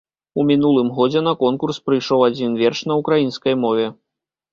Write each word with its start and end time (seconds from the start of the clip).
У 0.43 0.43
мінулым 0.51 0.87
годзе 0.99 1.21
на 1.27 1.33
конкурс 1.43 1.77
прыйшоў 1.89 2.23
адзін 2.29 2.55
верш 2.63 2.81
на 2.93 2.97
ўкраінскай 3.01 3.59
мове. 3.67 3.85